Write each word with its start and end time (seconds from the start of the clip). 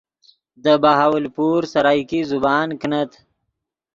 دے 0.63 0.73
بہاولپور 0.83 1.59
سرائیکی 1.73 2.19
زبان 2.31 2.67
کینت 2.79 3.11